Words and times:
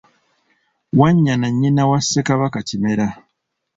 Wanyana 0.99 1.47
nnyina 1.51 1.83
wa 1.91 1.99
Ssekabaka 2.01 2.59
Kimera. 2.69 3.07